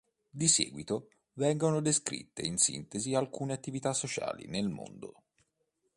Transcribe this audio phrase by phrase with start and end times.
[0.31, 5.25] Di seguito, vengono descritte in sintesi alcune attività sociali nel mondo.